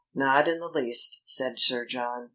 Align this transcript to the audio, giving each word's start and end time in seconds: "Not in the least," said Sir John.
"Not 0.15 0.47
in 0.47 0.59
the 0.59 0.67
least," 0.67 1.21
said 1.27 1.59
Sir 1.59 1.85
John. 1.85 2.29